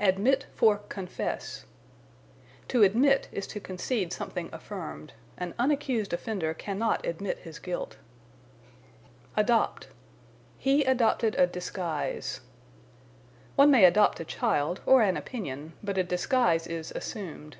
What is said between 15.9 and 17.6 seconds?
a disguise is assumed.